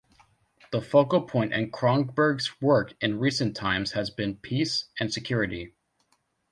[0.71, 5.75] The focal point in Cronberg's work in recent times has been peace and security.